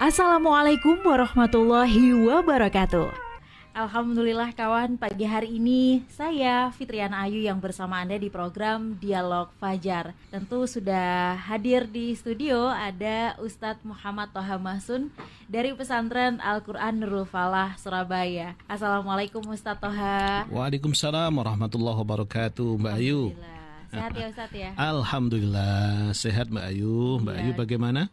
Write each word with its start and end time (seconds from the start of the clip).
Assalamualaikum 0.00 0.96
warahmatullahi 1.04 2.16
wabarakatuh. 2.24 3.12
Alhamdulillah 3.76 4.48
kawan, 4.56 4.96
pagi 4.96 5.28
hari 5.28 5.60
ini 5.60 6.08
saya 6.08 6.72
Fitriana 6.72 7.28
Ayu 7.28 7.44
yang 7.44 7.60
bersama 7.60 8.00
Anda 8.00 8.16
di 8.16 8.32
program 8.32 8.96
Dialog 8.96 9.52
Fajar. 9.60 10.16
Tentu 10.32 10.64
sudah 10.64 11.36
hadir 11.36 11.84
di 11.84 12.16
studio 12.16 12.72
ada 12.72 13.36
Ustadz 13.44 13.84
Muhammad 13.84 14.32
Toha 14.32 14.56
Masun 14.56 15.12
dari 15.52 15.76
pesantren 15.76 16.40
Al-Quran 16.40 17.04
Nurul 17.04 17.28
Falah, 17.28 17.76
Surabaya. 17.76 18.56
Assalamualaikum 18.72 19.44
Ustadz 19.52 19.84
Toha. 19.84 20.48
Waalaikumsalam 20.48 21.28
warahmatullahi 21.28 22.00
wabarakatuh 22.00 22.72
Mbak 22.80 22.94
Ayu. 23.04 23.36
Sehat 23.90 24.14
ya 24.14 24.26
Ustadz 24.32 24.54
ya? 24.54 24.70
Alhamdulillah 24.80 26.14
sehat 26.16 26.46
Mbak 26.48 26.64
Ayu. 26.72 27.20
Mbak 27.20 27.34
ya. 27.36 27.40
Ayu 27.44 27.52
bagaimana? 27.52 28.08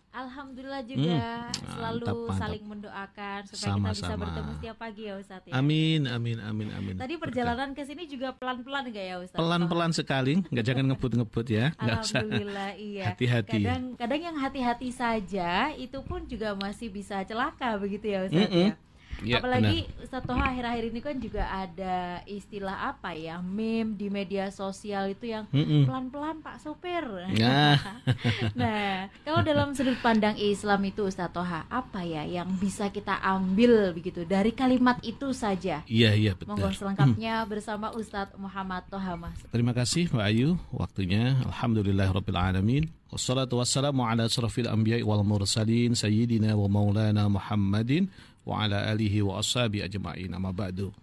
Alhamdulillah 0.67 0.83
juga 0.83 1.23
hmm. 1.23 1.71
selalu 1.71 2.03
mantap, 2.03 2.17
mantap. 2.19 2.39
saling 2.43 2.63
mendoakan 2.67 3.39
supaya 3.47 3.71
sama, 3.71 3.87
kita 3.87 3.93
bisa 3.95 4.07
sama. 4.07 4.19
bertemu 4.19 4.51
setiap 4.59 4.75
pagi 4.75 5.01
ya 5.07 5.13
Ustadz 5.15 5.47
ya. 5.47 5.53
Amin 5.55 6.01
amin 6.11 6.37
amin 6.43 6.67
amin. 6.75 6.95
Tadi 6.99 7.13
perjalanan 7.15 7.69
ke 7.71 7.81
sini 7.87 8.03
juga 8.03 8.27
pelan-pelan 8.35 8.83
gak 8.91 9.05
ya 9.07 9.15
Ustadz? 9.23 9.39
Pelan-pelan 9.39 9.91
sekali, 9.95 10.33
nggak 10.51 10.65
jangan 10.67 10.85
ngebut-ngebut 10.91 11.47
ya. 11.47 11.65
Alhamdulillah 11.79 12.69
usah. 12.75 12.83
iya. 12.91 13.05
Hati-hati. 13.15 13.63
Kadang 13.63 13.83
kadang 13.95 14.21
yang 14.21 14.37
hati-hati 14.37 14.89
saja 14.91 15.71
itu 15.71 15.99
pun 16.03 16.27
juga 16.27 16.51
masih 16.59 16.91
bisa 16.91 17.23
celaka 17.23 17.79
begitu 17.79 18.11
ya 18.11 18.27
Ustadz 18.27 18.43
mm 18.43 18.51
-mm. 18.51 18.67
ya. 18.67 18.86
Ya, 19.25 19.41
Apalagi 19.41 19.89
setelah 20.05 20.53
akhir-akhir 20.53 20.83
ini 20.93 20.99
kan 21.01 21.15
juga 21.17 21.43
ada 21.49 22.21
istilah 22.29 22.93
apa 22.93 23.17
ya 23.17 23.41
meme 23.41 23.97
di 23.97 24.07
media 24.13 24.53
sosial 24.53 25.09
itu 25.13 25.33
yang 25.33 25.49
pelan-pelan 25.51 26.41
Pak 26.45 26.61
Sopir. 26.61 27.03
Nah. 27.33 27.77
nah, 28.59 29.09
kalau 29.25 29.41
dalam 29.41 29.73
sudut 29.73 29.97
pandang 29.99 30.37
Islam 30.37 30.85
itu 30.85 31.09
Ustaz 31.09 31.33
Toha, 31.33 31.65
apa 31.67 32.05
ya 32.05 32.23
yang 32.23 32.47
bisa 32.61 32.93
kita 32.93 33.17
ambil 33.19 33.91
begitu 33.91 34.21
dari 34.23 34.53
kalimat 34.53 35.01
itu 35.01 35.33
saja? 35.33 35.81
Iya 35.89 36.13
iya 36.13 36.31
betul. 36.37 36.53
Monggo 36.53 36.69
selengkapnya 36.73 37.43
hmm. 37.43 37.49
bersama 37.49 37.87
Ustadz 37.93 38.37
Muhammad 38.37 38.85
Toha 38.87 39.13
Mas. 39.17 39.37
Terima 39.49 39.73
kasih 39.73 40.13
Mbak 40.13 40.25
Ayu 40.29 40.49
waktunya. 40.69 41.37
Alhamdulillahirabbil 41.49 42.37
alamin. 42.37 42.83
Wassalatu 43.07 43.63
wassalamu 43.63 44.03
ala 44.03 44.27
asrafil 44.27 44.67
anbiya'i 44.67 44.99
wal 44.99 45.23
mursalin 45.23 45.95
sayyidina 45.95 46.59
wa 46.59 46.67
maulana 46.67 47.31
Muhammadin 47.31 48.11
wa 48.47 48.63
ala 48.63 48.87
alihi 48.87 49.19
wa 49.19 49.43
ashabi 49.43 49.83
ajma'in 49.83 50.31
amma 50.31 50.55
ba'du. 50.55 50.95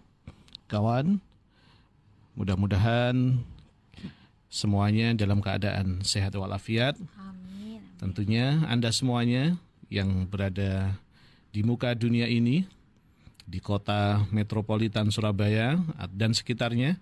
Kawan, 0.64 1.20
mudah-mudahan 2.40 3.36
semuanya 4.48 5.12
dalam 5.12 5.44
keadaan 5.44 6.00
sehat 6.00 6.32
walafiat. 6.32 6.96
Amin. 7.20 7.84
Tentunya 8.00 8.64
Anda 8.64 8.88
semuanya 8.96 9.60
yang 9.92 10.24
berada 10.24 10.96
di 11.52 11.60
muka 11.60 11.92
dunia 11.92 12.24
ini 12.24 12.64
di 13.44 13.60
kota 13.60 14.24
metropolitan 14.32 15.12
Surabaya 15.12 15.76
dan 16.16 16.32
sekitarnya 16.32 16.96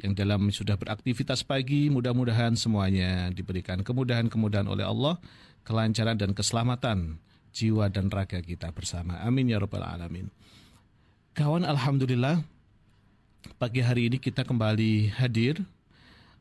yang 0.00 0.14
dalam 0.14 0.48
sudah 0.54 0.78
beraktivitas 0.78 1.42
pagi 1.42 1.90
mudah-mudahan 1.90 2.54
semuanya 2.54 3.28
diberikan 3.34 3.82
kemudahan-kemudahan 3.82 4.70
oleh 4.70 4.86
Allah, 4.86 5.18
kelancaran 5.66 6.14
dan 6.14 6.30
keselamatan 6.30 7.18
jiwa 7.50 7.90
dan 7.90 8.08
raga 8.08 8.38
kita 8.42 8.70
bersama. 8.70 9.18
Amin 9.22 9.50
ya 9.50 9.58
rabbal 9.58 9.82
alamin. 9.82 10.30
Kawan 11.34 11.62
alhamdulillah 11.62 12.42
pagi 13.56 13.80
hari 13.80 14.10
ini 14.10 14.18
kita 14.18 14.42
kembali 14.42 15.14
hadir 15.14 15.62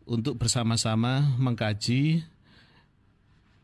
untuk 0.10 0.42
bersama-sama 0.42 1.22
mengkaji 1.38 2.26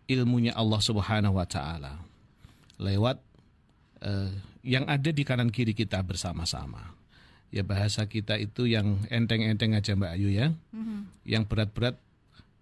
ilmunya 0.05 0.53
Allah 0.53 0.81
Subhanahu 0.81 1.41
wa 1.41 1.47
taala 1.49 1.97
lewat 2.77 3.17
uh, 4.05 4.29
yang 4.65 4.85
ada 4.89 5.09
di 5.09 5.21
kanan 5.25 5.49
kiri 5.49 5.73
kita 5.73 6.01
bersama-sama. 6.01 6.93
Ya 7.53 7.61
bahasa 7.63 8.03
kita 8.09 8.35
itu 8.35 8.67
yang 8.67 9.05
enteng-enteng 9.07 9.77
aja 9.77 9.95
Mbak 9.95 10.11
Ayu 10.17 10.29
ya. 10.33 10.51
Mm-hmm. 10.73 10.99
Yang 11.23 11.43
berat-berat 11.47 11.95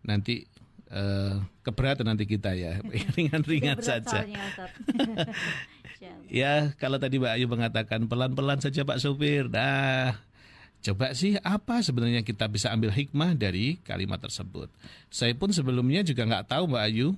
nanti 0.03 0.45
uh, 0.93 1.41
keberatan 1.65 2.05
nanti 2.05 2.29
kita 2.29 2.53
ya 2.53 2.79
ringan-ringan 3.17 3.81
saja. 3.81 4.23
ya 6.29 6.53
kalau 6.81 7.01
tadi 7.01 7.17
Mbak 7.17 7.33
Ayu 7.33 7.45
mengatakan 7.49 8.05
pelan-pelan 8.05 8.61
saja 8.61 8.85
Pak 8.85 9.01
Sopir. 9.01 9.49
Nah 9.49 10.21
coba 10.83 11.15
sih 11.15 11.39
apa 11.39 11.79
sebenarnya 11.79 12.27
kita 12.27 12.45
bisa 12.51 12.69
ambil 12.69 12.93
hikmah 12.93 13.33
dari 13.33 13.81
kalimat 13.81 14.21
tersebut. 14.21 14.69
Saya 15.09 15.33
pun 15.33 15.49
sebelumnya 15.49 16.05
juga 16.05 16.29
nggak 16.29 16.47
tahu 16.53 16.63
Mbak 16.69 16.83
Ayu. 16.87 17.17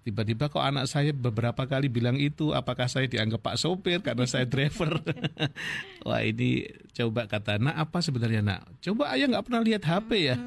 Tiba-tiba 0.00 0.48
kok 0.48 0.64
anak 0.64 0.88
saya 0.88 1.12
beberapa 1.12 1.68
kali 1.68 1.92
bilang 1.92 2.16
itu, 2.16 2.56
apakah 2.56 2.88
saya 2.88 3.04
dianggap 3.04 3.44
Pak 3.44 3.60
Sopir 3.60 4.00
karena 4.00 4.24
saya 4.24 4.48
driver? 4.48 4.96
Wah 6.08 6.24
ini 6.24 6.64
coba 6.96 7.28
kata, 7.28 7.60
nak 7.60 7.76
apa 7.76 8.00
sebenarnya 8.00 8.40
nak? 8.40 8.64
Coba 8.80 9.12
ayah 9.12 9.28
nggak 9.28 9.44
pernah 9.44 9.60
lihat 9.60 9.84
HP 9.84 10.10
ya. 10.32 10.40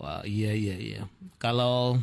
Wah 0.00 0.24
iya 0.24 0.56
iya 0.56 0.76
iya. 0.80 1.02
Kalau 1.36 2.00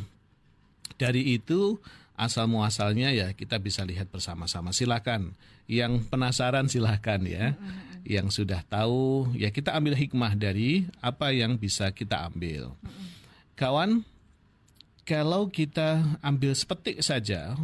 dari 0.94 1.34
itu 1.34 1.82
asal 2.14 2.46
muasalnya 2.46 3.10
ya 3.10 3.34
kita 3.34 3.58
bisa 3.58 3.82
lihat 3.82 4.06
bersama-sama. 4.08 4.70
Silakan. 4.70 5.34
Yang 5.68 6.06
penasaran 6.08 6.70
silakan 6.70 7.26
ya. 7.26 7.58
Yang 8.06 8.40
sudah 8.40 8.62
tahu 8.64 9.34
ya 9.34 9.50
kita 9.50 9.74
ambil 9.74 9.98
hikmah 9.98 10.38
dari 10.38 10.86
apa 11.02 11.34
yang 11.34 11.58
bisa 11.58 11.90
kita 11.90 12.30
ambil. 12.30 12.72
Kawan, 13.58 14.06
kalau 15.02 15.50
kita 15.50 16.18
ambil 16.22 16.54
sepetik 16.54 17.02
saja 17.02 17.58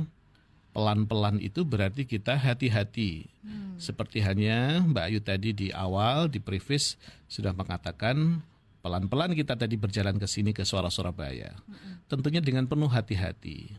pelan-pelan 0.74 1.38
itu 1.38 1.62
berarti 1.62 2.02
kita 2.02 2.34
hati-hati. 2.34 3.30
Hmm. 3.46 3.78
Seperti 3.78 4.18
hanya 4.26 4.82
Mbak 4.82 5.04
Ayu 5.06 5.20
tadi 5.22 5.54
di 5.54 5.68
awal 5.70 6.26
di 6.26 6.42
previs 6.42 6.98
sudah 7.30 7.54
mengatakan 7.54 8.42
pelan-pelan 8.84 9.32
kita 9.32 9.56
tadi 9.56 9.80
berjalan 9.80 10.20
ke 10.20 10.28
sini 10.28 10.52
ke 10.52 10.60
suara 10.68 10.92
Surabaya. 10.92 11.56
Mm-hmm. 11.56 11.92
Tentunya 12.04 12.44
dengan 12.44 12.68
penuh 12.68 12.92
hati-hati. 12.92 13.72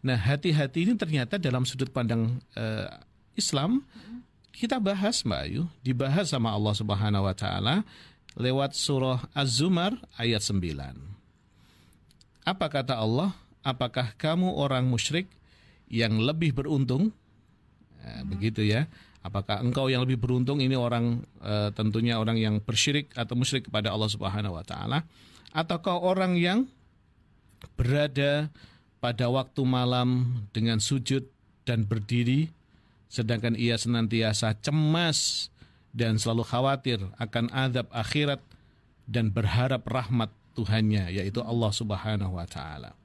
Nah, 0.00 0.16
hati-hati 0.16 0.88
ini 0.88 0.96
ternyata 0.96 1.36
dalam 1.36 1.68
sudut 1.68 1.92
pandang 1.92 2.40
uh, 2.56 2.88
Islam 3.36 3.84
mm-hmm. 3.84 4.18
kita 4.56 4.80
bahas 4.80 5.20
Mbak 5.20 5.40
Ayu, 5.44 5.68
dibahas 5.84 6.32
sama 6.32 6.56
Allah 6.56 6.72
Subhanahu 6.72 7.28
wa 7.28 7.36
taala 7.36 7.84
lewat 8.40 8.72
surah 8.72 9.28
Az-Zumar 9.36 10.00
ayat 10.16 10.40
9. 10.40 10.56
Apa 12.48 12.66
kata 12.72 12.96
Allah? 12.96 13.36
Apakah 13.60 14.16
kamu 14.16 14.56
orang 14.56 14.88
musyrik 14.88 15.28
yang 15.92 16.16
lebih 16.16 16.56
beruntung? 16.56 17.12
Nah. 18.00 18.24
Begitu 18.24 18.64
ya. 18.64 18.88
Apakah 19.20 19.60
engkau 19.60 19.92
yang 19.92 20.00
lebih 20.08 20.16
beruntung 20.16 20.64
ini 20.64 20.72
orang 20.72 21.20
e, 21.44 21.68
tentunya 21.76 22.16
orang 22.16 22.40
yang 22.40 22.56
bersyirik 22.56 23.12
atau 23.12 23.36
musyrik 23.36 23.68
kepada 23.68 23.92
Allah 23.92 24.08
Subhanahu 24.08 24.56
wa 24.56 24.64
taala 24.64 25.04
ataukah 25.52 26.00
orang 26.00 26.40
yang 26.40 26.64
berada 27.76 28.48
pada 28.96 29.28
waktu 29.28 29.60
malam 29.68 30.40
dengan 30.56 30.80
sujud 30.80 31.28
dan 31.68 31.84
berdiri 31.84 32.48
sedangkan 33.12 33.60
ia 33.60 33.76
senantiasa 33.76 34.56
cemas 34.64 35.52
dan 35.92 36.16
selalu 36.16 36.46
khawatir 36.46 36.98
akan 37.20 37.52
azab 37.52 37.92
akhirat 37.92 38.40
dan 39.04 39.28
berharap 39.34 39.84
rahmat 39.84 40.32
Tuhannya 40.54 41.12
yaitu 41.12 41.42
Allah 41.44 41.70
Subhanahu 41.74 42.40
wa 42.40 42.46
taala. 42.46 42.96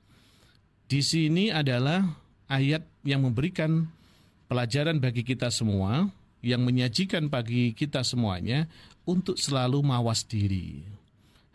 Di 0.85 1.01
sini 1.01 1.49
adalah 1.49 2.05
ayat 2.45 2.85
yang 3.01 3.25
memberikan 3.25 3.89
pelajaran 4.45 4.97
bagi 5.01 5.25
kita 5.25 5.49
semua 5.49 6.09
yang 6.45 6.61
menyajikan 6.61 7.25
bagi 7.25 7.73
kita 7.73 8.05
semuanya 8.05 8.69
untuk 9.05 9.37
selalu 9.37 9.81
mawas 9.81 10.25
diri. 10.25 10.85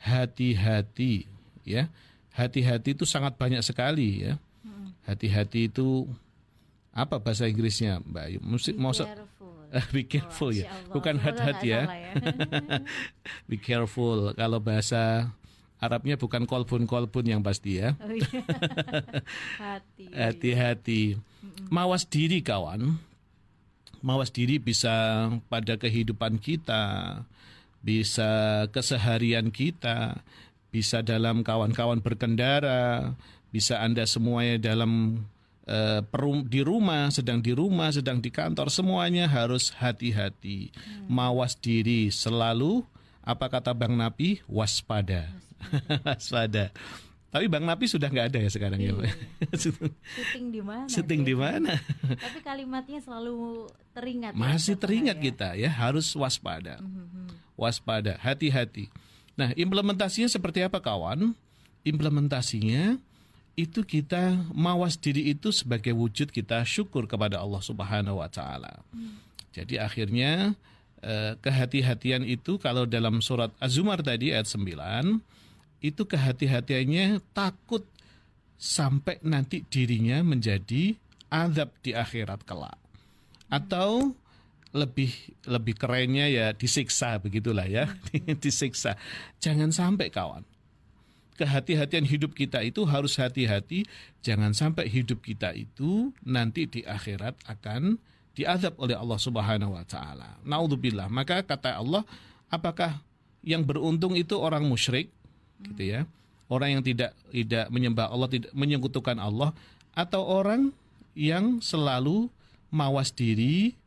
Hati-hati 0.00 1.28
ya. 1.62 1.86
Hati-hati 2.34 2.96
itu 2.96 3.04
sangat 3.06 3.36
banyak 3.36 3.60
sekali 3.62 4.26
ya. 4.26 4.34
Hati-hati 5.06 5.70
itu 5.70 6.06
apa 6.90 7.22
bahasa 7.22 7.46
Inggrisnya, 7.46 8.02
Mbak 8.02 8.24
Ayu? 8.26 8.38
Mesti 8.42 8.70
mau 8.74 8.94
be 9.94 10.02
careful 10.02 10.50
ya. 10.50 10.66
Bukan 10.90 11.18
hati-hati 11.22 11.68
ya. 11.70 11.82
ya. 11.86 12.12
be 13.50 13.58
careful. 13.58 14.34
Kalau 14.34 14.58
bahasa 14.58 15.30
Arabnya 15.80 16.20
bukan 16.20 16.44
kolbun 16.44 16.84
kolbun 16.84 17.24
yang 17.24 17.40
pasti 17.40 17.80
ya. 17.80 17.96
Oh, 18.04 18.12
iya. 18.12 18.44
Hati-hati. 20.28 21.16
Mawas 21.72 22.04
diri 22.04 22.44
kawan. 22.44 23.00
Mawas 24.04 24.28
diri 24.28 24.60
bisa 24.60 25.28
pada 25.48 25.80
kehidupan 25.80 26.40
kita, 26.40 27.20
bisa 27.80 28.64
keseharian 28.72 29.48
kita, 29.48 30.20
bisa 30.68 31.00
dalam 31.00 31.40
kawan-kawan 31.40 32.00
berkendara, 32.00 33.16
bisa 33.48 33.80
Anda 33.80 34.04
semuanya 34.04 34.72
dalam 34.72 35.24
uh, 35.68 36.00
perum, 36.06 36.44
di 36.48 36.60
rumah, 36.60 37.08
sedang 37.08 37.40
di 37.40 37.52
rumah, 37.52 37.92
sedang 37.92 38.20
di 38.20 38.28
kantor, 38.28 38.68
semuanya 38.68 39.28
harus 39.28 39.72
hati-hati. 39.76 40.72
Hmm. 40.72 41.08
Mawas 41.08 41.56
diri 41.56 42.08
selalu 42.08 42.84
apa 43.20 43.46
kata 43.48 43.70
Bang 43.76 43.94
Nabi? 43.94 44.40
Waspada. 44.48 45.28
Waspada. 46.06 46.72
Tapi 47.30 47.46
Bang 47.46 47.62
Napi 47.62 47.86
sudah 47.86 48.10
nggak 48.10 48.34
ada 48.34 48.38
ya 48.42 48.50
sekarang 48.50 48.82
ya, 48.82 48.90
Iya. 48.90 48.94
Pak? 49.06 49.14
Syuting 49.54 50.46
di 50.50 50.60
mana? 50.60 50.86
Syuting 50.90 51.20
di 51.22 51.30
dia? 51.30 51.38
mana? 51.38 51.78
Tapi 52.02 52.38
kalimatnya 52.42 52.98
selalu 52.98 53.70
teringat. 53.94 54.34
ya, 54.34 54.38
Masih 54.38 54.74
Ustaz 54.74 54.82
teringat 54.82 55.16
ya. 55.18 55.22
kita 55.30 55.48
ya, 55.54 55.70
harus 55.70 56.10
waspada. 56.18 56.82
Mhm. 56.82 57.30
Waspada, 57.54 58.18
hati-hati. 58.18 58.90
Nah, 59.38 59.54
implementasinya 59.54 60.26
seperti 60.26 60.66
apa 60.66 60.82
kawan? 60.82 61.30
Implementasinya 61.86 62.98
itu 63.54 63.84
kita 63.84 64.40
mawas 64.50 64.96
diri 64.96 65.30
itu 65.30 65.52
sebagai 65.54 65.92
wujud 65.94 66.32
kita 66.32 66.64
syukur 66.66 67.06
kepada 67.06 67.38
Allah 67.38 67.60
Subhanahu 67.62 68.18
wa 68.18 68.28
taala. 68.32 68.80
Jadi 69.52 69.76
akhirnya 69.76 70.58
eh, 71.04 71.32
kehati-hatian 71.40 72.24
itu 72.24 72.56
kalau 72.60 72.84
dalam 72.84 73.20
surat 73.24 73.52
Az-Zumar 73.60 74.00
tadi 74.04 74.32
ayat 74.32 74.48
9 74.48 75.20
itu 75.80 76.02
kehati-hatiannya 76.04 77.24
takut 77.32 77.88
sampai 78.60 79.16
nanti 79.24 79.64
dirinya 79.64 80.20
menjadi 80.20 80.92
azab 81.32 81.72
di 81.80 81.96
akhirat 81.96 82.44
kelak. 82.44 82.76
Atau 83.48 84.12
lebih 84.70 85.10
lebih 85.50 85.74
kerennya 85.74 86.30
ya 86.30 86.46
disiksa 86.54 87.18
begitulah 87.18 87.66
ya, 87.66 87.90
disiksa. 88.44 88.94
Jangan 89.40 89.72
sampai 89.72 90.12
kawan. 90.12 90.44
Kehati-hatian 91.40 92.04
hidup 92.04 92.36
kita 92.36 92.60
itu 92.60 92.84
harus 92.84 93.16
hati-hati, 93.16 93.88
jangan 94.20 94.52
sampai 94.52 94.92
hidup 94.92 95.24
kita 95.24 95.56
itu 95.56 96.12
nanti 96.20 96.68
di 96.68 96.84
akhirat 96.84 97.40
akan 97.48 97.96
diazab 98.34 98.78
oleh 98.78 98.94
Allah 98.94 99.18
Subhanahu 99.18 99.74
wa 99.74 99.84
taala. 99.84 100.38
Naudzubillah. 100.46 101.10
Maka 101.10 101.42
kata 101.42 101.78
Allah, 101.78 102.06
apakah 102.50 103.02
yang 103.40 103.64
beruntung 103.64 104.14
itu 104.16 104.36
orang 104.36 104.64
musyrik 104.64 105.10
gitu 105.64 105.82
ya. 105.84 106.00
Orang 106.50 106.80
yang 106.80 106.82
tidak 106.82 107.14
tidak 107.30 107.70
menyembah 107.70 108.10
Allah, 108.10 108.26
tidak 108.26 108.50
menyekutukan 108.50 109.16
Allah 109.22 109.54
atau 109.94 110.26
orang 110.26 110.74
yang 111.14 111.62
selalu 111.62 112.26
mawas 112.74 113.14
diri, 113.14 113.78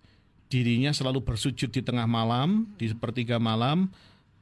dirinya 0.48 0.96
selalu 0.96 1.24
bersujud 1.24 1.72
di 1.72 1.82
tengah 1.84 2.08
malam, 2.08 2.72
di 2.80 2.88
sepertiga 2.88 3.36
malam, 3.36 3.92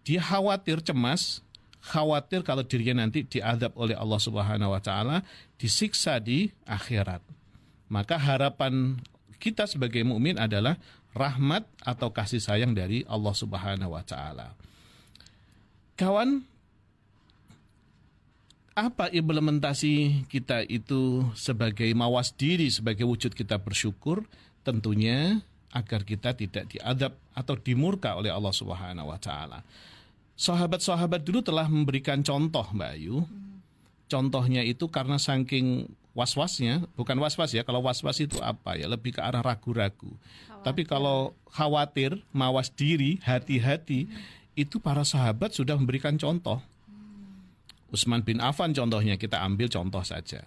dia 0.06 0.22
khawatir 0.22 0.86
cemas, 0.86 1.42
khawatir 1.82 2.46
kalau 2.46 2.62
dirinya 2.62 3.06
nanti 3.06 3.26
diadab 3.26 3.74
oleh 3.74 3.98
Allah 3.98 4.22
Subhanahu 4.22 4.74
wa 4.74 4.82
taala, 4.82 5.26
disiksa 5.58 6.22
di 6.22 6.54
akhirat. 6.66 7.22
Maka 7.90 8.22
harapan 8.22 9.02
kita 9.42 9.66
sebagai 9.66 10.06
mukmin 10.06 10.38
adalah 10.38 10.78
rahmat 11.18 11.66
atau 11.82 12.14
kasih 12.14 12.38
sayang 12.38 12.78
dari 12.78 13.02
Allah 13.10 13.34
Subhanahu 13.34 13.98
wa 13.98 14.06
taala. 14.06 14.54
Kawan, 15.98 16.46
apa 18.78 19.10
implementasi 19.12 20.26
kita 20.32 20.64
itu 20.70 21.26
sebagai 21.34 21.90
mawas 21.98 22.32
diri, 22.32 22.70
sebagai 22.70 23.04
wujud 23.10 23.34
kita 23.34 23.60
bersyukur? 23.60 24.24
Tentunya 24.62 25.42
agar 25.74 26.06
kita 26.06 26.38
tidak 26.38 26.70
diadab 26.72 27.18
atau 27.34 27.56
dimurka 27.58 28.16
oleh 28.16 28.32
Allah 28.32 28.54
Subhanahu 28.54 29.10
wa 29.10 29.20
taala. 29.20 29.66
Sahabat-sahabat 30.40 31.22
dulu 31.22 31.44
telah 31.44 31.68
memberikan 31.68 32.24
contoh, 32.24 32.66
Mbak 32.72 32.92
Ayu. 32.98 33.28
Contohnya 34.12 34.60
itu 34.68 34.92
karena 34.92 35.16
saking 35.16 35.88
was-wasnya, 36.12 36.84
bukan 37.00 37.16
was-was 37.24 37.56
ya. 37.56 37.64
Kalau 37.64 37.80
was-was 37.80 38.20
itu 38.20 38.36
apa 38.44 38.76
ya? 38.76 38.92
Lebih 38.92 39.16
ke 39.16 39.22
arah 39.24 39.40
ragu-ragu. 39.40 40.12
Tapi 40.62 40.84
kalau 40.84 41.32
khawatir, 41.48 42.20
mawas 42.36 42.68
diri, 42.68 43.24
hati-hati, 43.24 44.12
itu 44.54 44.78
para 44.84 45.08
sahabat 45.08 45.56
sudah 45.56 45.80
memberikan 45.80 46.20
contoh. 46.20 46.60
Utsman 47.92 48.24
bin 48.24 48.40
Affan 48.40 48.76
contohnya 48.76 49.16
kita 49.16 49.40
ambil 49.40 49.72
contoh 49.72 50.04
saja. 50.04 50.44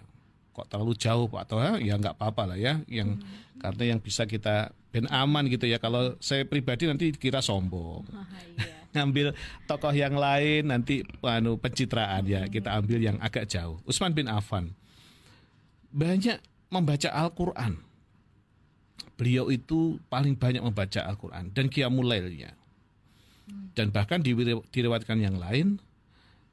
Kok 0.55 0.65
terlalu 0.71 0.93
jauh 0.95 1.27
Pak 1.27 1.41
atau 1.49 1.57
ya 1.81 1.93
nggak 1.97 2.15
apa-apa 2.17 2.53
lah 2.53 2.57
ya. 2.57 2.81
Yang 2.85 3.21
karena 3.59 3.83
yang 3.95 3.99
bisa 4.01 4.23
kita 4.25 4.73
ben 4.89 5.05
aman 5.11 5.45
gitu 5.51 5.67
ya. 5.67 5.77
Kalau 5.77 6.17
saya 6.23 6.45
pribadi 6.47 6.85
nanti 6.85 7.09
kira 7.13 7.41
sombong. 7.41 8.05
Ah, 8.15 8.25
iya. 8.55 8.74
Ngambil 8.95 9.35
tokoh 9.67 9.91
yang 9.91 10.15
lain 10.15 10.71
nanti 10.71 11.03
anu 11.21 11.59
pencitraan 11.59 12.23
ya. 12.25 12.47
Kita 12.47 12.79
ambil 12.79 13.03
yang 13.03 13.17
agak 13.19 13.51
jauh. 13.51 13.77
Utsman 13.83 14.15
bin 14.15 14.31
Affan 14.31 14.71
banyak 15.91 16.39
membaca 16.71 17.11
Al-Qur'an. 17.11 17.79
Beliau 19.15 19.47
itu 19.47 19.99
paling 20.11 20.35
banyak 20.35 20.63
membaca 20.63 21.03
Al-Qur'an 21.03 21.51
dan 21.51 21.67
qiyamul 21.67 22.07
lailnya. 22.07 22.51
Dan 23.75 23.91
bahkan 23.91 24.23
diri- 24.23 24.63
diriwayatkan 24.73 25.19
yang 25.21 25.37
lain 25.37 25.77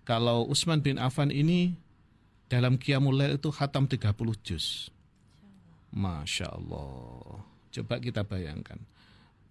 kalau 0.03 0.45
Utsman 0.51 0.83
bin 0.83 0.99
Affan 0.99 1.31
ini 1.31 1.79
dalam 2.53 2.77
Qiyamul 2.77 3.17
Lail 3.17 3.41
itu 3.41 3.49
khatam 3.49 3.89
30 3.89 4.13
juz. 4.45 4.93
Masya 5.89 6.53
Allah. 6.53 7.41
Coba 7.73 7.97
kita 7.97 8.21
bayangkan. 8.29 8.77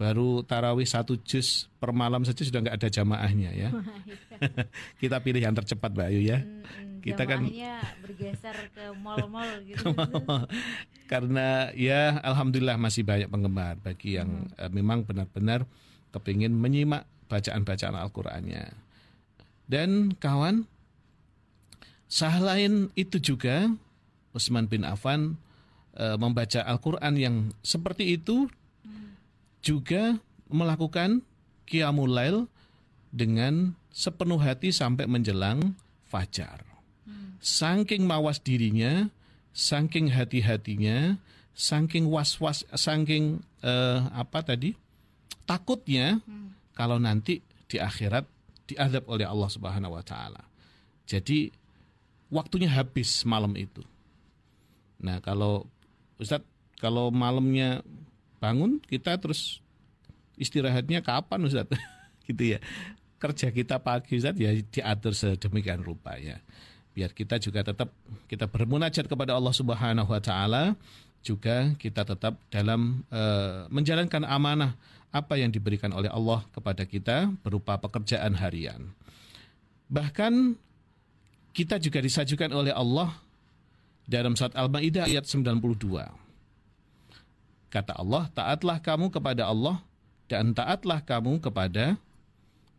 Baru 0.01 0.41
tarawih 0.41 0.89
satu 0.89 1.13
juz 1.21 1.69
per 1.77 1.93
malam 1.93 2.25
saja 2.25 2.41
sudah 2.41 2.57
nggak 2.57 2.73
ada 2.81 2.89
jamaahnya 2.89 3.53
ya. 3.53 3.69
kita 5.01 5.21
pilih 5.21 5.37
yang 5.37 5.53
tercepat 5.53 5.93
Mbak 5.93 6.07
Ayu 6.09 6.21
ya. 6.25 6.41
Mm-mm, 6.41 7.05
Kita 7.05 7.29
kan- 7.29 7.45
bergeser 8.01 8.57
ke 8.73 8.97
mall-mall 8.97 9.61
gitu. 9.69 9.93
Karena 11.05 11.69
ya 11.77 12.17
Alhamdulillah 12.17 12.81
masih 12.81 13.05
banyak 13.05 13.29
penggemar 13.29 13.77
bagi 13.77 14.17
yang 14.17 14.49
eh, 14.57 14.73
memang 14.73 15.05
benar-benar 15.05 15.69
kepingin 16.09 16.49
menyimak 16.49 17.05
bacaan-bacaan 17.29 17.93
Al-Qur'annya. 17.93 18.73
Dan 19.69 20.17
kawan, 20.17 20.65
sah 22.09 22.41
lain 22.41 22.89
itu 22.97 23.21
juga 23.21 23.69
Utsman 24.33 24.65
bin 24.65 24.81
Affan 24.81 25.37
eh, 25.93 26.17
membaca 26.17 26.65
Al-Qur'an 26.65 27.13
yang 27.15 27.53
seperti 27.61 28.17
itu 28.17 28.49
juga 29.61 30.17
melakukan 30.51 31.21
qiyamul 31.69 32.11
lail 32.11 32.37
dengan 33.13 33.77
sepenuh 33.93 34.41
hati 34.41 34.73
sampai 34.73 35.07
menjelang 35.07 35.77
fajar. 36.09 36.65
Saking 37.41 38.05
mawas 38.05 38.37
dirinya, 38.37 39.09
saking 39.49 40.13
hati-hatinya, 40.13 41.17
saking 41.57 42.05
was-was, 42.05 42.61
saking 42.77 43.41
eh, 43.65 43.99
apa 44.13 44.45
tadi? 44.45 44.77
takutnya 45.51 46.23
kalau 46.71 46.95
nanti 46.95 47.43
di 47.67 47.75
akhirat 47.75 48.23
diadab 48.71 49.03
oleh 49.11 49.27
Allah 49.27 49.49
Subhanahu 49.51 49.99
wa 49.99 50.03
taala. 50.05 50.43
Jadi 51.03 51.51
waktunya 52.31 52.71
habis 52.71 53.27
malam 53.27 53.51
itu. 53.59 53.83
Nah, 55.03 55.19
kalau 55.19 55.67
Ustadz 56.15 56.47
kalau 56.79 57.11
malamnya 57.11 57.83
bangun 58.41 58.81
kita 58.81 59.13
terus 59.21 59.61
istirahatnya 60.41 61.05
kapan 61.05 61.45
Ustadz? 61.45 61.77
gitu 62.27 62.57
ya. 62.57 62.59
Kerja 63.21 63.53
kita 63.53 63.77
pagi 63.77 64.17
Ustadz 64.17 64.41
ya 64.41 64.49
diatur 64.49 65.13
sedemikian 65.13 65.85
rupa 65.85 66.17
ya. 66.17 66.41
Biar 66.91 67.13
kita 67.13 67.37
juga 67.37 67.61
tetap 67.61 67.93
kita 68.25 68.49
bermunajat 68.49 69.05
kepada 69.05 69.37
Allah 69.37 69.53
Subhanahu 69.53 70.09
wa 70.09 70.19
taala 70.19 70.73
juga 71.21 71.77
kita 71.77 72.01
tetap 72.01 72.41
dalam 72.49 73.05
eh, 73.13 73.69
menjalankan 73.69 74.25
amanah 74.25 74.73
apa 75.13 75.37
yang 75.37 75.53
diberikan 75.53 75.93
oleh 75.93 76.09
Allah 76.09 76.41
kepada 76.49 76.87
kita 76.87 77.29
berupa 77.45 77.77
pekerjaan 77.77 78.33
harian. 78.41 78.89
Bahkan 79.91 80.55
kita 81.51 81.77
juga 81.83 81.99
disajukan 81.99 82.49
oleh 82.55 82.71
Allah 82.71 83.11
dalam 84.07 84.39
surat 84.39 84.55
Al-Maidah 84.55 85.11
ayat 85.11 85.27
92. 85.27 86.30
Kata 87.71 87.95
Allah, 87.95 88.27
taatlah 88.35 88.83
kamu 88.83 89.07
kepada 89.15 89.47
Allah 89.47 89.79
dan 90.27 90.51
taatlah 90.51 90.99
kamu 91.07 91.39
kepada 91.39 91.95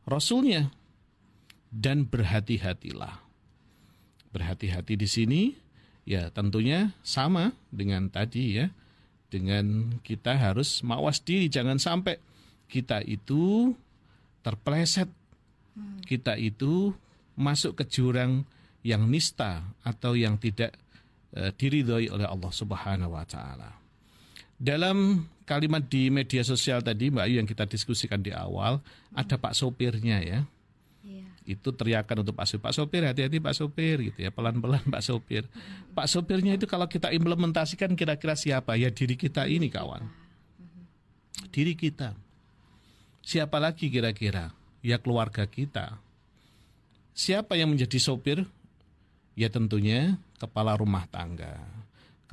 Rasulnya 0.04 0.68
dan 1.72 2.04
berhati-hatilah. 2.04 3.24
Berhati-hati 4.36 4.94
di 5.00 5.08
sini 5.08 5.42
ya 6.04 6.28
tentunya 6.28 6.92
sama 7.00 7.56
dengan 7.72 8.12
tadi 8.12 8.60
ya. 8.60 8.68
Dengan 9.32 9.96
kita 10.04 10.36
harus 10.36 10.84
mawas 10.84 11.24
diri 11.24 11.48
jangan 11.48 11.80
sampai 11.80 12.20
kita 12.68 13.00
itu 13.00 13.72
terpleset. 14.44 15.08
Kita 16.04 16.36
itu 16.36 16.92
masuk 17.32 17.80
ke 17.80 17.88
jurang 17.88 18.44
yang 18.84 19.08
nista 19.08 19.64
atau 19.80 20.12
yang 20.12 20.36
tidak 20.36 20.76
eh, 21.32 21.48
diridhoi 21.48 22.12
oleh 22.12 22.28
Allah 22.28 22.52
Subhanahu 22.52 23.16
wa 23.16 23.24
taala. 23.24 23.81
Dalam 24.62 25.26
kalimat 25.42 25.82
di 25.82 26.06
media 26.06 26.46
sosial 26.46 26.86
tadi 26.86 27.10
Mbak 27.10 27.24
Ayu 27.26 27.42
yang 27.42 27.50
kita 27.50 27.66
diskusikan 27.66 28.22
di 28.22 28.30
awal 28.30 28.78
ada 29.10 29.34
Pak 29.34 29.58
sopirnya 29.58 30.22
ya. 30.22 30.46
Iya. 31.02 31.26
Itu 31.42 31.74
teriakan 31.74 32.22
untuk 32.22 32.38
Pak 32.38 32.46
Sopir, 32.46 32.62
Pak 32.62 32.74
Sopir 32.78 33.02
hati-hati 33.02 33.42
Pak 33.42 33.58
Sopir 33.58 33.98
gitu 33.98 34.22
ya, 34.22 34.30
pelan-pelan 34.30 34.86
Pak 34.86 35.02
Sopir. 35.02 35.50
Pak 35.90 36.06
Sopirnya 36.06 36.54
itu 36.54 36.70
kalau 36.70 36.86
kita 36.86 37.10
implementasikan 37.10 37.98
kira-kira 37.98 38.38
siapa? 38.38 38.78
Ya 38.78 38.94
diri 38.94 39.18
kita 39.18 39.50
ini 39.50 39.66
kawan. 39.66 40.06
Diri 41.50 41.74
kita. 41.74 42.14
Siapa 43.26 43.58
lagi 43.58 43.90
kira-kira? 43.90 44.54
Ya 44.78 45.02
keluarga 45.02 45.42
kita. 45.46 45.98
Siapa 47.18 47.58
yang 47.58 47.74
menjadi 47.74 47.98
sopir? 47.98 48.46
Ya 49.34 49.50
tentunya 49.50 50.16
kepala 50.38 50.78
rumah 50.78 51.06
tangga. 51.10 51.81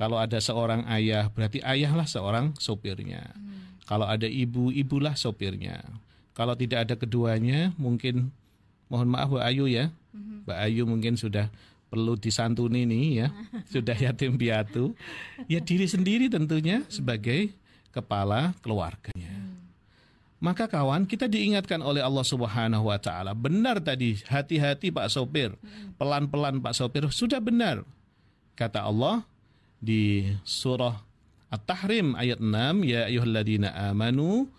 Kalau 0.00 0.16
ada 0.16 0.40
seorang 0.40 0.88
ayah, 0.88 1.28
berarti 1.28 1.60
ayahlah 1.60 2.08
seorang 2.08 2.56
sopirnya. 2.56 3.36
Hmm. 3.36 3.76
Kalau 3.84 4.08
ada 4.08 4.24
ibu, 4.24 4.72
ibulah 4.72 5.12
sopirnya. 5.12 5.84
Kalau 6.32 6.56
tidak 6.56 6.88
ada 6.88 6.96
keduanya, 6.96 7.76
mungkin 7.76 8.32
mohon 8.88 9.12
maaf 9.12 9.28
Bu 9.28 9.44
Ayu 9.44 9.68
ya. 9.68 9.92
Hmm. 10.16 10.40
Mbak 10.48 10.56
Ayu 10.56 10.82
mungkin 10.88 11.20
sudah 11.20 11.52
perlu 11.92 12.16
disantuni 12.16 12.88
nih 12.88 13.04
ya. 13.12 13.28
sudah 13.76 13.92
yatim 13.92 14.40
piatu. 14.40 14.96
Ya 15.52 15.60
diri 15.60 15.84
sendiri 15.84 16.32
tentunya 16.32 16.80
sebagai 16.88 17.52
kepala 17.92 18.56
keluarganya. 18.64 19.28
Hmm. 19.28 19.68
Maka 20.40 20.64
kawan, 20.64 21.04
kita 21.04 21.28
diingatkan 21.28 21.84
oleh 21.84 22.00
Allah 22.00 22.24
Subhanahu 22.24 22.88
wa 22.88 22.96
taala, 22.96 23.36
benar 23.36 23.84
tadi, 23.84 24.16
hati-hati 24.24 24.88
Pak 24.88 25.12
sopir. 25.12 25.52
Hmm. 25.60 25.92
Pelan-pelan 26.00 26.56
Pak 26.64 26.72
sopir, 26.72 27.04
sudah 27.12 27.36
benar. 27.36 27.84
Kata 28.56 28.88
Allah, 28.88 29.28
di 29.79 30.29
surah 30.41 30.97
At-Tahrim 31.51 32.17
ayat 32.17 32.41
6 32.41 32.83
ya 32.83 33.07
ayyuhalladzina 33.07 33.71
amanu 33.93 34.49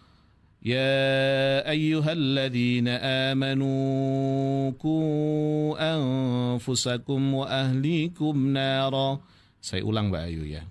ya 0.63 1.63
ayyuhalladzina 1.67 3.33
amanu 3.35 4.73
ku 4.81 4.97
anfusakum 5.77 7.43
wa 7.43 7.51
ahlikum 7.51 8.55
nara 8.55 9.21
saya 9.61 9.83
ulang 9.83 10.09
Mbak 10.09 10.25
Ayu 10.31 10.45
ya 10.47 10.63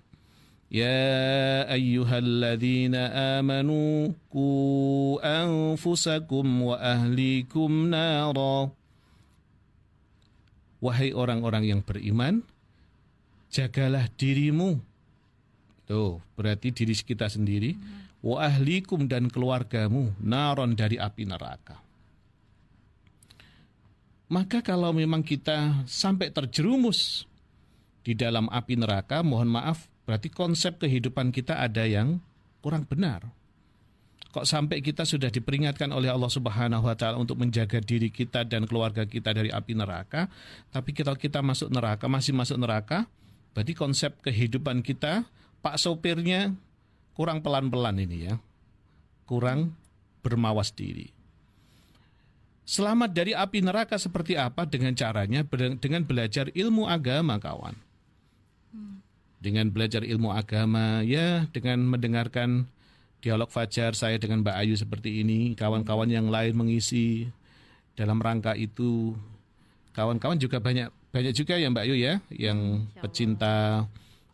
يا 0.76 1.72
أيها 1.72 2.18
الذين 2.20 2.96
آمنوا 3.38 4.12
قوا 4.28 5.22
أنفسكم 5.24 6.46
وأهليكم 6.62 7.70
نارا 7.88 8.58
Wahai 10.84 11.18
orang-orang 11.18 11.66
yang 11.66 11.82
beriman, 11.82 12.46
jagalah 13.51 14.07
dirimu. 14.15 14.79
Tuh, 15.91 16.23
berarti 16.39 16.71
diri 16.71 16.95
kita 16.95 17.27
sendiri. 17.27 17.75
Wa 18.23 18.47
ahlikum 18.47 19.11
dan 19.11 19.27
keluargamu 19.27 20.15
naron 20.23 20.79
dari 20.79 20.97
api 20.97 21.27
neraka. 21.27 21.83
Maka 24.31 24.63
kalau 24.63 24.95
memang 24.95 25.27
kita 25.27 25.83
sampai 25.91 26.31
terjerumus 26.31 27.27
di 28.07 28.15
dalam 28.15 28.47
api 28.47 28.79
neraka, 28.79 29.27
mohon 29.27 29.51
maaf, 29.51 29.91
berarti 30.07 30.31
konsep 30.31 30.79
kehidupan 30.79 31.35
kita 31.35 31.59
ada 31.59 31.83
yang 31.83 32.23
kurang 32.63 32.87
benar. 32.87 33.27
Kok 34.31 34.47
sampai 34.47 34.79
kita 34.79 35.03
sudah 35.03 35.27
diperingatkan 35.27 35.91
oleh 35.91 36.07
Allah 36.07 36.31
Subhanahu 36.31 36.87
wa 36.87 36.95
taala 36.95 37.19
untuk 37.19 37.43
menjaga 37.43 37.83
diri 37.83 38.15
kita 38.15 38.47
dan 38.47 38.63
keluarga 38.71 39.03
kita 39.03 39.35
dari 39.35 39.51
api 39.51 39.75
neraka, 39.75 40.31
tapi 40.71 40.95
kita 40.95 41.19
kita 41.19 41.43
masuk 41.43 41.67
neraka, 41.67 42.07
masih 42.07 42.31
masuk 42.31 42.55
neraka, 42.55 43.11
Berarti 43.51 43.73
konsep 43.75 44.19
kehidupan 44.23 44.87
kita, 44.87 45.27
Pak 45.61 45.77
sopirnya 45.77 46.55
kurang 47.19 47.43
pelan-pelan 47.43 47.99
ini 47.99 48.31
ya. 48.31 48.35
Kurang 49.27 49.75
bermawas 50.23 50.71
diri. 50.73 51.11
Selamat 52.71 53.11
dari 53.11 53.35
api 53.35 53.67
neraka 53.67 53.99
seperti 53.99 54.39
apa 54.39 54.63
dengan 54.63 54.95
caranya? 54.95 55.43
Dengan 55.77 56.07
belajar 56.07 56.55
ilmu 56.55 56.87
agama, 56.87 57.43
kawan. 57.43 57.75
Dengan 59.43 59.73
belajar 59.75 60.07
ilmu 60.07 60.31
agama, 60.31 61.03
ya 61.03 61.51
dengan 61.51 61.83
mendengarkan 61.83 62.71
dialog 63.19 63.51
fajar 63.51 63.99
saya 63.99 64.23
dengan 64.23 64.47
Mbak 64.47 64.57
Ayu 64.57 64.75
seperti 64.79 65.25
ini, 65.25 65.59
kawan-kawan 65.59 66.09
yang 66.13 66.31
lain 66.31 66.55
mengisi 66.55 67.27
dalam 67.99 68.23
rangka 68.23 68.55
itu. 68.55 69.19
Kawan-kawan 69.91 70.39
juga 70.39 70.63
banyak 70.63 71.00
banyak 71.11 71.35
juga 71.35 71.59
ya 71.59 71.67
Mbak 71.71 71.85
Yu 71.91 71.97
ya 71.99 72.15
yang 72.31 72.87
pecinta 73.03 73.87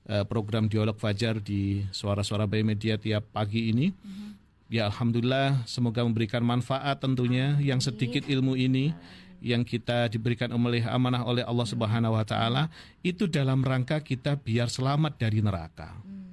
uh, 0.09 0.25
program 0.29 0.69
Dialog 0.69 0.97
Fajar 1.01 1.41
di 1.41 1.85
Suara-Suara 1.89 2.45
Bayi 2.45 2.63
Media 2.63 3.01
tiap 3.01 3.33
pagi 3.33 3.73
ini. 3.73 3.91
Mm-hmm. 3.93 4.31
Ya 4.67 4.91
Alhamdulillah 4.91 5.63
semoga 5.65 6.03
memberikan 6.03 6.43
manfaat 6.43 6.99
tentunya 6.99 7.55
Amin. 7.55 7.65
yang 7.65 7.81
sedikit 7.81 8.27
ilmu 8.27 8.59
ini 8.59 8.91
yang 9.39 9.63
kita 9.63 10.11
diberikan 10.11 10.51
oleh 10.51 10.83
amanah 10.83 11.23
oleh 11.23 11.45
Allah 11.47 11.69
Subhanahu 11.69 12.19
wa 12.19 12.25
taala 12.27 12.67
itu 13.07 13.31
dalam 13.31 13.63
rangka 13.63 14.03
kita 14.03 14.35
biar 14.35 14.67
selamat 14.67 15.23
dari 15.23 15.39
neraka. 15.39 15.95
Hmm. 16.03 16.27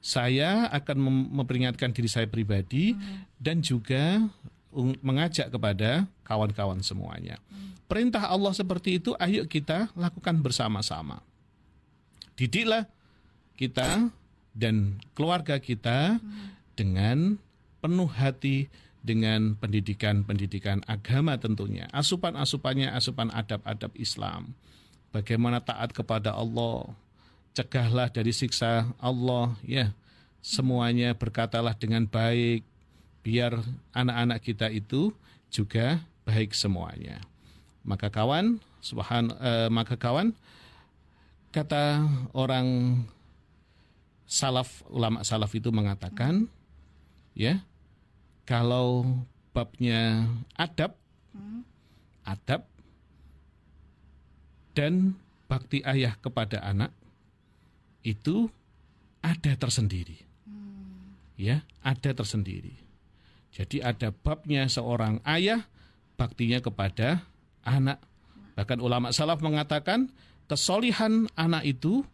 Saya 0.00 0.66
akan 0.72 1.30
memperingatkan 1.30 1.92
diri 1.94 2.10
saya 2.10 2.26
pribadi 2.26 2.96
hmm. 2.96 3.38
dan 3.38 3.62
juga 3.62 4.18
mengajak 5.02 5.50
kepada 5.50 6.06
kawan-kawan 6.22 6.78
semuanya. 6.80 7.42
Perintah 7.90 8.30
Allah 8.30 8.54
seperti 8.54 9.02
itu, 9.02 9.18
ayo 9.18 9.42
kita 9.50 9.90
lakukan 9.98 10.38
bersama-sama. 10.38 11.18
Didiklah 12.38 12.86
kita 13.58 14.08
dan 14.54 15.02
keluarga 15.12 15.58
kita 15.58 16.22
dengan 16.78 17.36
penuh 17.82 18.08
hati 18.08 18.70
dengan 19.00 19.56
pendidikan-pendidikan 19.58 20.86
agama 20.86 21.34
tentunya. 21.40 21.88
Asupan-asupannya 21.90 22.92
asupan 22.92 23.32
adab-adab 23.32 23.90
Islam. 23.96 24.54
Bagaimana 25.10 25.58
taat 25.58 25.90
kepada 25.90 26.30
Allah, 26.36 26.94
cegahlah 27.58 28.06
dari 28.12 28.30
siksa 28.30 28.86
Allah, 29.02 29.58
ya. 29.66 29.90
Semuanya 30.40 31.12
berkatalah 31.12 31.76
dengan 31.76 32.08
baik 32.08 32.64
biar 33.20 33.56
anak-anak 33.92 34.40
kita 34.40 34.72
itu 34.72 35.12
juga 35.52 36.00
baik 36.24 36.56
semuanya. 36.56 37.20
Maka 37.84 38.12
kawan, 38.12 38.60
subhan 38.80 39.32
uh, 39.40 39.68
maka 39.72 39.96
kawan 39.96 40.36
kata 41.50 42.06
orang 42.30 43.00
salaf 44.30 44.86
ulama 44.86 45.26
salaf 45.26 45.50
itu 45.58 45.74
mengatakan 45.74 46.46
ya 47.34 47.58
kalau 48.46 49.02
babnya 49.50 50.30
adab 50.54 50.94
adab 52.22 52.62
dan 54.70 55.18
bakti 55.50 55.82
ayah 55.82 56.14
kepada 56.22 56.62
anak 56.62 56.94
itu 58.06 58.46
ada 59.20 59.52
tersendiri. 59.58 60.22
Ya, 61.36 61.64
ada 61.80 62.12
tersendiri. 62.12 62.76
Jadi 63.50 63.82
ada 63.82 64.14
babnya 64.14 64.70
seorang 64.70 65.18
ayah 65.26 65.66
baktinya 66.14 66.62
kepada 66.62 67.26
anak. 67.66 67.98
Bahkan 68.54 68.78
ulama 68.78 69.10
salaf 69.10 69.42
mengatakan 69.42 70.10
kesolihan 70.46 71.26
anak 71.34 71.66
itu 71.66 72.06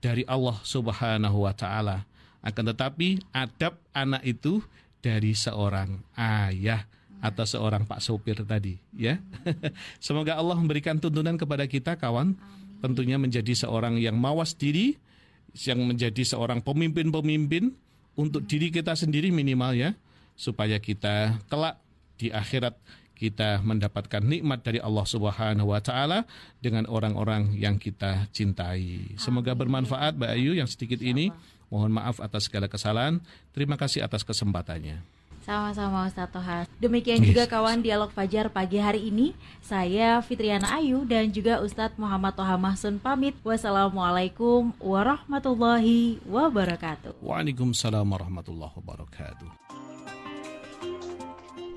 dari 0.00 0.24
Allah 0.24 0.56
Subhanahu 0.64 1.44
wa 1.44 1.52
taala. 1.52 2.08
Akan 2.40 2.64
tetapi 2.70 3.20
adab 3.34 3.76
anak 3.92 4.22
itu 4.24 4.62
dari 5.02 5.34
seorang 5.34 6.00
ayah 6.16 6.86
atau 7.18 7.42
seorang 7.42 7.82
pak 7.82 7.98
sopir 7.98 8.38
tadi 8.46 8.78
ya. 8.94 9.18
Semoga 10.04 10.38
Allah 10.38 10.54
memberikan 10.54 11.02
tuntunan 11.02 11.34
kepada 11.34 11.66
kita 11.66 11.98
kawan 11.98 12.38
tentunya 12.78 13.18
menjadi 13.18 13.50
seorang 13.58 13.98
yang 13.98 14.14
mawas 14.14 14.54
diri 14.54 14.94
yang 15.66 15.82
menjadi 15.82 16.22
seorang 16.22 16.62
pemimpin-pemimpin 16.62 17.74
untuk 18.14 18.46
diri 18.46 18.70
kita 18.70 18.94
sendiri 18.94 19.34
minimal 19.34 19.74
ya 19.74 19.90
supaya 20.38 20.78
kita 20.78 21.42
kelak 21.50 21.82
di 22.14 22.30
akhirat 22.30 22.78
kita 23.18 23.58
mendapatkan 23.66 24.22
nikmat 24.22 24.62
dari 24.62 24.78
Allah 24.78 25.02
Subhanahu 25.02 25.74
wa 25.74 25.82
taala 25.82 26.22
dengan 26.62 26.86
orang-orang 26.86 27.50
yang 27.58 27.74
kita 27.74 28.30
cintai. 28.30 29.18
Semoga 29.18 29.58
bermanfaat 29.58 30.14
Mbak 30.14 30.30
Ayu 30.38 30.54
yang 30.54 30.70
sedikit 30.70 31.02
ini. 31.02 31.34
Mohon 31.68 32.00
maaf 32.00 32.16
atas 32.22 32.46
segala 32.46 32.70
kesalahan. 32.70 33.20
Terima 33.52 33.74
kasih 33.74 34.06
atas 34.06 34.22
kesempatannya. 34.22 35.02
Sama-sama 35.48 36.04
Ustaz 36.04 36.28
Toha. 36.28 36.68
Demikian 36.76 37.24
juga 37.24 37.48
kawan 37.48 37.80
dialog 37.80 38.12
Fajar 38.12 38.52
pagi 38.52 38.76
hari 38.76 39.08
ini. 39.08 39.32
Saya 39.64 40.20
Fitriana 40.20 40.76
Ayu 40.76 41.08
dan 41.08 41.32
juga 41.32 41.64
Ustadz 41.64 41.96
Muhammad 41.96 42.36
Toha 42.36 42.60
Mahsun 42.60 43.00
pamit. 43.00 43.32
Wassalamualaikum 43.40 44.76
warahmatullahi 44.76 46.20
wabarakatuh. 46.28 47.16
Waalaikumsalam 47.24 48.04
warahmatullahi 48.04 48.76
wabarakatuh. 48.76 49.48